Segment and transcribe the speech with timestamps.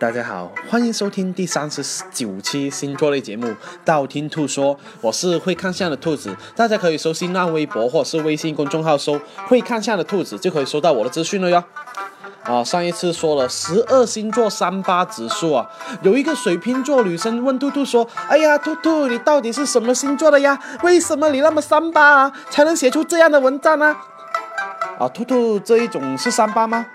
[0.00, 1.82] 大家好，欢迎收听第三十
[2.12, 3.48] 九期星座类节目
[3.84, 11.64] 《道听途说》，我是会看相的兔子，大家可以搜新浪微博或是微信公众号搜“会看相的兔子”，就可以收到我的资讯了哟。
[12.44, 15.68] 啊，上一次说了十二星座三八指数啊，
[16.02, 20.56] 有一个水瓶座女生问兔兔说：“哎呀，兔兔，你到底是什么星座的呀？
[20.84, 23.96] 为什么你那么三八啊，才能写出这样的文章呢？”
[25.00, 26.86] 啊，兔兔这一种是三八吗？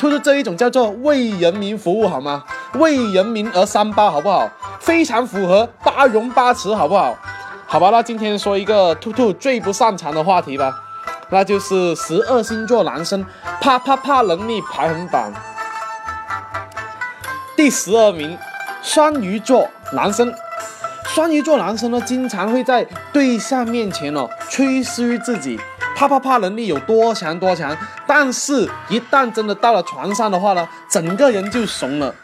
[0.00, 2.42] 兔兔这一种叫做为人民服务，好吗？
[2.76, 4.48] 为人民而三八，好不好？
[4.80, 7.14] 非常符合八荣八耻，好不好？
[7.66, 10.74] 好吧，那今天说一个兔兔最不擅长的话题吧，
[11.28, 13.22] 那就是十二星座男生
[13.60, 15.30] 啪啪啪能力排行榜
[17.54, 18.38] 第十二名，
[18.80, 20.32] 双鱼座男生。
[21.08, 25.60] 双鱼座男生呢，经常会在对象面前哦吹嘘自己。
[26.00, 32.14] 啪啪啪能力有多强多强，但是，一旦真的到了床上的话呢，整个人就怂了。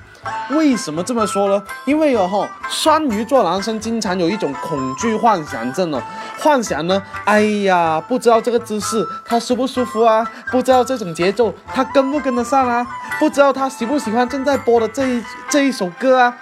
[0.48, 1.62] 为什么这么说呢？
[1.84, 6.03] 因为哦吼，双鱼座男生经常有一种恐惧幻想症哦，
[6.39, 12.87] 幻想呢，哎呀，不知道这个姿势他舒不舒服啊，不知道这种节奏他跟不跟得上啊，
[13.19, 16.34] 不知道他喜不喜欢正在播的这一这一首歌啊，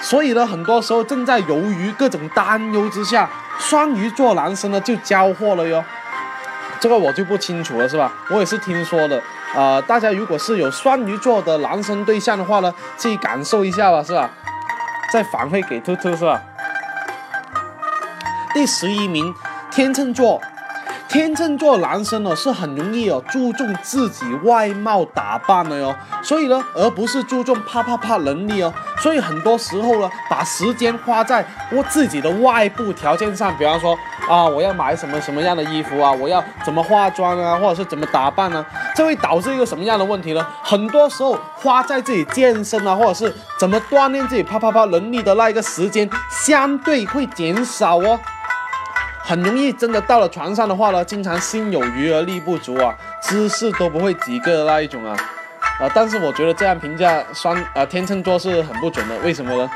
[0.00, 5.82] 所以呢，很多时候正在由于各种担忧之下，双鱼座男生呢就交货了哟。
[6.80, 8.12] 这个我就不清楚了，是吧？
[8.30, 9.20] 我也是听说的，
[9.54, 14.30] 呃，大家如果是有双鱼座的男生对象的话呢，自己感受一下吧，是吧？
[15.12, 16.42] 再反馈给兔兔，是吧？
[18.54, 19.34] 第十一名，
[19.70, 20.40] 天秤座。
[21.08, 38.64] 天秤座男生呢是很容易哦注重自己外貌打扮的哟，所以呢，而不是注重啪啪啪能力哦，所以很多时候呢，把时间花在我自己的外部条件上，比方说啊，我要买什么什么样的衣服啊，我要怎么化妆啊，或者是怎么打扮呢？
[38.94, 40.46] 这会导致一个什么样的问题呢？
[40.62, 48.20] 很多时候花在自己健身啊，或者是怎么锻炼自己啪啪啪能力的那一个时间，相对会减少哦。
[49.20, 55.16] 很容易，真的到了床上的话呢，经常心有余而力不足啊，姿势都不会及格的那一种啊，
[55.80, 59.70] 啊，但是我觉得这样评价双啊天秤座是很不准的，为什么呢？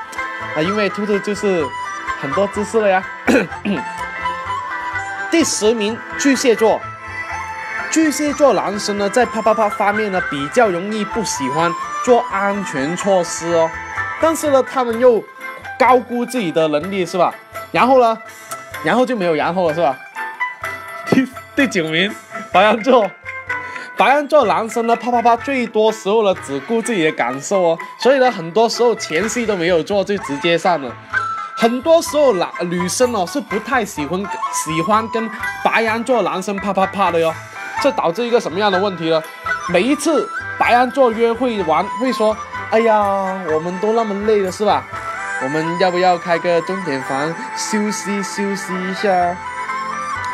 [0.57, 1.65] 啊，因为兔兔就是
[2.21, 3.03] 很多姿势了呀。
[5.33, 6.79] 第十名，巨蟹座，
[7.91, 11.73] 巨蟹座男生呢，在啪啪啪方面呢，比较容易不喜欢
[12.05, 13.71] 做安全措施哦，
[14.21, 15.25] 但是呢，他们又
[15.79, 17.35] 高估自己的能力，是吧？
[17.73, 18.17] 然后呢？
[18.85, 19.97] 然后就没有然后了，是吧？
[21.07, 21.27] 第
[21.57, 22.15] 第九名，
[22.53, 23.11] 白羊座，
[23.97, 30.95] 白羊座男生呢，啪啪啪，最多时候呢只顾自己的感受哦，所以呢，很多时候前戏都没有做就直接上了。
[31.63, 34.21] 很多时候男女生哦是不太喜欢
[34.53, 35.31] 喜欢跟
[35.65, 37.33] 白羊座男生啪啪啪的哟，
[37.81, 39.23] 这导致一个什么样的问题呢？
[39.69, 40.29] 每一次
[40.59, 42.37] 白羊座约会完会说，
[42.73, 44.85] 哎呀，我们都那么累了，是吧？
[45.41, 49.37] 我们要不要开个钟点房休息休息一下？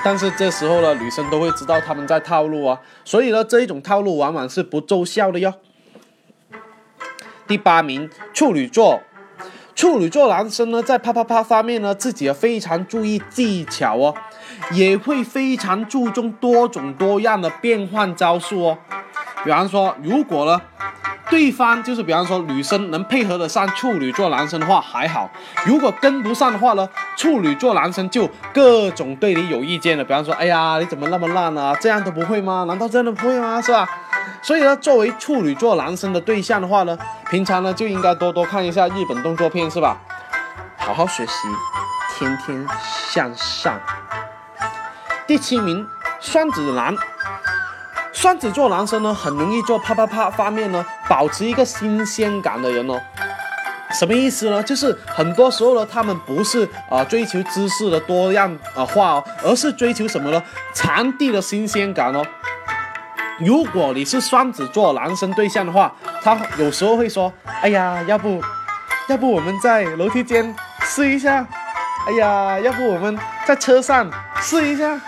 [0.03, 5.53] 但是这时候呢，女生都会知道他们在套路啊，所以呢，这一种套路往往是不奏效的哟。
[7.47, 9.03] 第八名，处女座，
[9.79, 14.13] 处女座男生呢，在啪啪啪方面呢，自己也非常注意技巧哦，
[14.73, 18.79] 也会非常注重多种多样的变换招数哦。
[19.45, 20.61] 比方说，如果呢。
[21.31, 25.31] 对方就是，比方说女生能配合得上处女座男生的话还好，
[25.67, 30.03] 如果跟不上的话呢，处女座男生就各种对你有意见了。
[30.03, 31.77] 比方说，哎呀，你怎么那么烂啊？
[31.79, 32.65] 这样都不会吗？
[32.67, 33.61] 难道真的不会吗？
[33.61, 33.87] 是吧？
[34.43, 36.97] 所以呢，作为处女座男生的对象的话呢，
[37.31, 39.99] 平常呢就应该多多看一下日本动作片，是吧？
[40.77, 41.33] 好好学习，
[42.15, 42.67] 天天
[43.11, 43.79] 向上。
[45.27, 45.87] 第七名，
[46.21, 46.95] 双子男。
[48.13, 53.01] 双子座男生呢，很容易做啪啪啪方面呢，保持一个新鲜感的人哦。
[53.93, 54.63] 什么意思呢？
[54.63, 60.43] 就是很多时候呢，他们不是啊追求知识的多样啊化哦，而是追求什么呢？
[60.75, 62.25] 传递的新鲜感哦。
[63.39, 67.33] 如果你是双子座男生对象的话，他有时候会说
[67.63, 68.43] ：“哎呀，要不，
[69.09, 71.47] 要不我们在楼梯间试一下？
[72.07, 75.01] 哎呀，要不我们在车上试一下？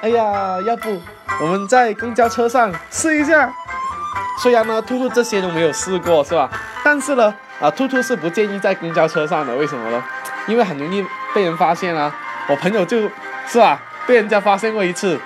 [0.00, 1.00] 哎呀，要不？”
[1.40, 3.52] 我们在公交车上试一下，
[4.40, 6.50] 虽然呢，兔兔这些都没有试过，是吧？
[6.82, 10.02] 但是呢，啊，兔兔是不建议在公交车上的，为什么呢？
[10.46, 11.04] 因为很容易
[11.34, 12.12] 被人发现啊。
[12.48, 13.02] 我朋友就
[13.46, 13.78] 是，吧？
[14.06, 15.20] 被人家发现过一次，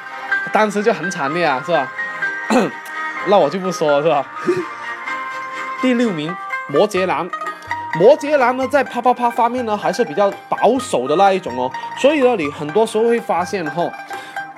[0.53, 1.87] 当时就很惨烈啊，是吧？
[3.29, 4.27] 那我就不说了，是吧？
[5.81, 6.35] 第六名，
[6.69, 7.29] 摩羯男。
[7.95, 11.71] 摩羯男呢，在啪啪啪方面呢，还是比较保守的那一种哦。
[11.99, 13.91] 所以呢，你很多时候会发现哈。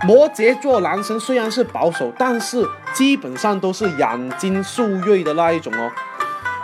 [0.03, 5.91] 摩羯座男生虽然是保守，但是基本上都是养精蓄锐的那一种哦。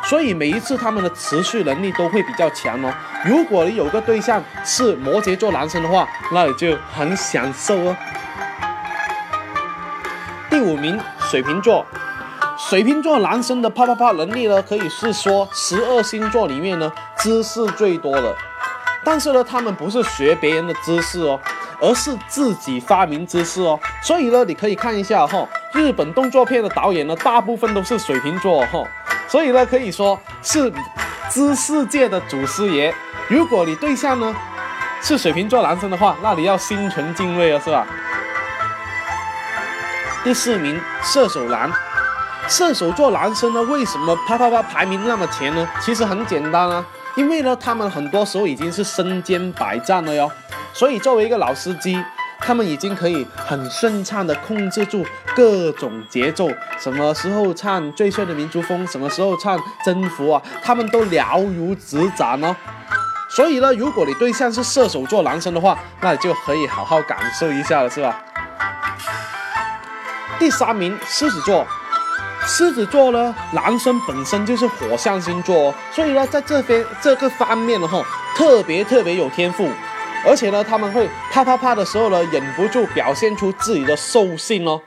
[0.03, 2.93] 所以每一次他们的持续能力都会比较强哦。
[3.25, 7.97] 如果你有个对象是摩羯座男生的话，那你就很享受哦。
[10.51, 11.01] 第五名，
[11.31, 11.87] 水瓶座。
[12.59, 18.35] 水瓶座男生的啪啪啪能力呢，可以是说十二星座里面呢知识最多的。
[19.05, 21.39] 但是呢，他们不是学别人的知识哦，
[21.81, 23.79] 而是自己发明知识哦。
[24.03, 28.83] 所以呢，你可以看一下哈，日本动作片的导演呢，大部分都是水瓶座哈。
[29.29, 30.73] 所以呢，可以说是
[31.31, 32.93] 知识界的祖师爷。
[33.29, 34.35] 如果你对象呢
[35.01, 37.87] 是水瓶座男生的话，那你要心存敬畏了，是吧？
[40.23, 41.73] 第四名，射手男。
[42.47, 45.67] 射手座男生呢，为什么啪啪啪排名那么前呢？
[45.81, 46.85] 其实很简单啊，
[47.15, 50.31] 因为呢，他们很多时候已经是身兼百战了哟。
[50.75, 52.03] 所以作为一个老司机，
[52.39, 62.55] 他们已经可以很顺畅的控制住各种节奏，什么时候唱最炫的民族风，什么时候唱征服啊，他们都了如指掌哦。
[63.31, 68.23] 所以呢，如果你对象是射手座男生的话，那你就可以好好感受一下了，是吧？
[70.41, 71.67] 第三名，狮子座。
[72.47, 78.03] 狮子座呢，男生本身就是火象星座，所以呢，在这边这个方面的话，
[78.35, 79.69] 特别特别有天赋，
[80.27, 84.81] 而且呢，他们会啪啪啪的时候呢，忍不住表现出自己的兽性哦，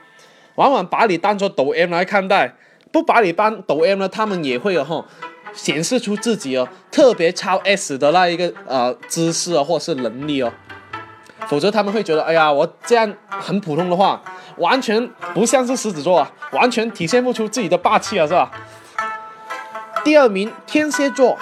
[0.56, 2.56] 往往把你当做抖 M 来看待，
[2.90, 5.04] 不把你当抖 M 呢，他们也会哦，
[5.52, 10.52] 显示出自己哦，特别超 S 的那一个呃姿势啊，或是能力哦。
[11.46, 14.20] 否则他们会觉得，哎呀，我这样很普通的话，
[14.56, 18.50] 完全不像是狮子座啊，完全体现不出自己的霸气啊，是吧？
[20.04, 21.38] 第二名，天蝎座，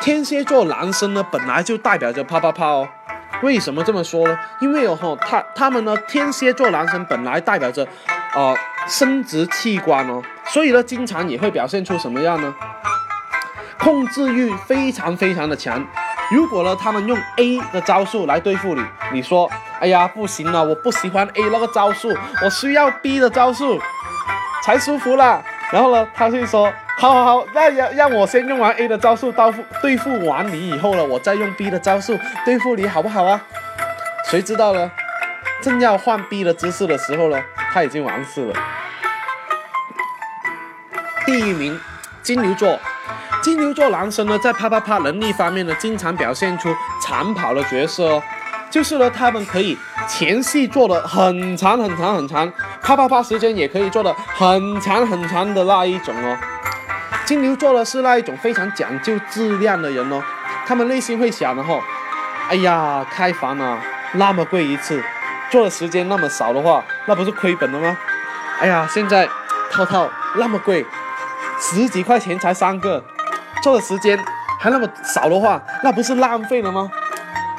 [0.00, 2.88] 天蝎座男生呢，本来就代表着啪啪啪哦。
[3.42, 4.38] 为什么这么说呢？
[4.60, 7.86] 因为哦，他他们呢，天蝎座男生本来代表着，
[8.34, 8.56] 呃，
[8.88, 12.54] 生殖器官哦，所以呢，经常也会表现出什么样呢？
[13.78, 15.86] 控制欲非常非常的强。
[16.32, 18.82] 如果呢，他们用 A 的招数来对付你，
[19.12, 19.48] 你说，
[19.80, 23.80] 哎呀，不行了，我不喜欢 A 那个招数，我需要 B 的招数
[24.62, 25.42] 才舒服啦。
[25.70, 33.40] 然后呢，他就说，好好好，那让让我先用完 A 的招数到付对付完你以后呢，我再用 B 的招数对付你好不好啊？
[34.24, 34.90] 谁知道呢？
[35.60, 37.40] 正要换 B 的姿势的时候呢，
[37.72, 38.54] 他已经完事了。
[41.26, 41.78] 第一名，
[42.22, 42.78] 金牛座。
[43.42, 48.22] 金牛座男生呢，在啪啪啪能力方面呢，经常表现出长跑的角色哦，
[48.70, 49.76] 就是呢，他们可以
[50.06, 56.36] 前戏做的很长很长很长，啪啪啪时间也可以做的很长很长的那一种哦。
[57.24, 60.22] 金牛座呢是那一种非常讲究质量的人哦，
[60.66, 61.80] 他们内心会想的哈，
[62.50, 63.78] 哎呀，开房啊
[64.12, 65.02] 那么贵一次，
[65.50, 67.96] 做的时间那么少的话，那不是亏本了吗？
[68.60, 69.28] 哎呀，现在
[69.70, 70.84] 套套那么贵，
[71.60, 73.02] 十几块钱才三个。
[73.60, 74.18] 做的时间
[74.60, 76.90] 还那么少的话，那不是浪费了吗？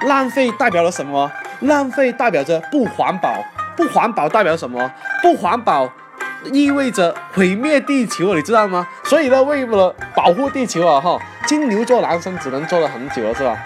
[0.01, 1.31] 浪费代表了什么？
[1.61, 3.43] 浪费代表着不环保，
[3.75, 4.89] 不环保代表什么？
[5.21, 5.89] 不环保
[6.53, 8.87] 意味着毁灭地球，你知道吗？
[9.03, 13.57] 所以呢，为了保护地球啊，哈，金牛座男生只能做了很久了，是吧？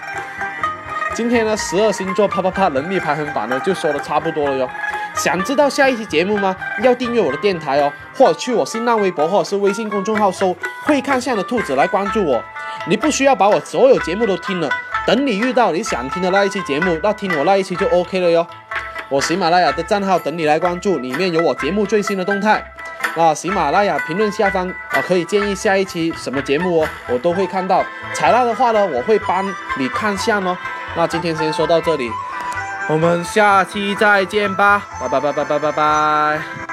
[1.14, 4.68] 今天呢，十二星座啪啪啪能力排行榜呢，就说的差不多了哟。
[5.14, 6.56] 想知道下一期节目吗？
[6.82, 12.42] 要订阅我的电台哦，或者去我新浪微博或者是微信公众号搜“会看相的兔子”来关注我。
[12.88, 14.68] 你不需要把我所有节目都听了，
[15.06, 18.46] 等你遇到你想听的那一期节目，那听我那一期就 OK 了哟。
[19.10, 22.64] 我喜马拉雅的账号等你来关注，里面有我节目最新的动态。
[23.16, 27.84] 那喜马拉雅评论下方啊，可以建议下一期什么节目哦，我都会看到。
[28.14, 29.44] 采纳的话呢，我会帮
[29.78, 30.56] 你看相哦。
[30.96, 32.10] 那今天先说到这里，
[32.88, 36.63] 我们下期再见吧，拜拜拜拜拜拜拜。